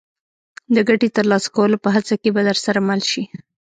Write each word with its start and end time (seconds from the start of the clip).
د 0.75 0.77
ګټې 0.87 1.09
ترلاسه 1.17 1.49
کولو 1.55 1.77
په 1.83 1.89
هڅه 1.95 2.13
کې 2.21 2.29
به 2.35 2.41
درسره 2.49 2.79
مل 2.87 3.01
شي. 3.11 3.23